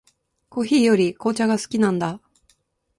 [0.49, 2.19] コーヒーより紅茶が好きなんだ。